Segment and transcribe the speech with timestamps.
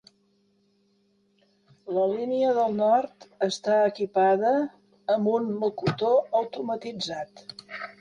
[1.97, 4.57] La línia del nord està equipada
[5.19, 7.51] amb un locutor automatitzat.